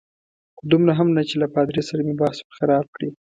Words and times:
خو 0.57 0.63
دومره 0.71 0.91
هم 0.99 1.07
نه 1.17 1.23
چې 1.29 1.35
له 1.41 1.47
پادري 1.55 1.81
سره 1.89 2.01
مې 2.07 2.15
بحث 2.21 2.37
ور 2.41 2.53
خراب 2.57 2.85
کړي. 2.95 3.09